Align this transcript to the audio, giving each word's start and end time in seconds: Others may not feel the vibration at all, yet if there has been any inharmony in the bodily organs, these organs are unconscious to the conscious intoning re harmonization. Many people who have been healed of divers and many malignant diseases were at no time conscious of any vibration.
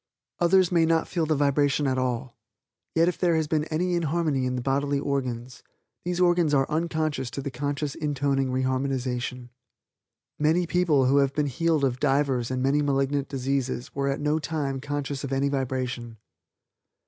Others 0.39 0.71
may 0.71 0.83
not 0.83 1.07
feel 1.07 1.27
the 1.27 1.35
vibration 1.35 1.85
at 1.85 1.99
all, 1.99 2.35
yet 2.95 3.07
if 3.07 3.19
there 3.19 3.35
has 3.35 3.47
been 3.47 3.65
any 3.65 3.93
inharmony 3.93 4.47
in 4.47 4.55
the 4.55 4.61
bodily 4.63 4.99
organs, 4.99 5.61
these 6.03 6.19
organs 6.19 6.55
are 6.55 6.67
unconscious 6.71 7.29
to 7.29 7.39
the 7.39 7.51
conscious 7.51 7.93
intoning 7.93 8.51
re 8.51 8.63
harmonization. 8.63 9.51
Many 10.39 10.65
people 10.65 11.05
who 11.05 11.17
have 11.17 11.35
been 11.35 11.45
healed 11.45 11.83
of 11.83 11.99
divers 11.99 12.49
and 12.49 12.63
many 12.63 12.81
malignant 12.81 13.29
diseases 13.29 13.93
were 13.93 14.07
at 14.07 14.19
no 14.19 14.39
time 14.39 14.81
conscious 14.81 15.23
of 15.23 15.31
any 15.31 15.49
vibration. 15.49 16.17